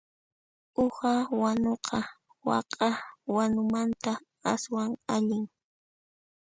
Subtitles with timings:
[0.85, 1.99] Uha wanuqa
[2.49, 2.89] waka
[3.35, 4.13] wanumanta
[4.53, 5.45] aswan allin.